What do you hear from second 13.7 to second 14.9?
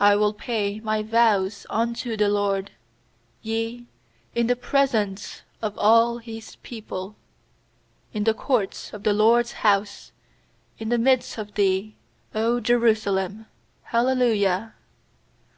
Hallelujah.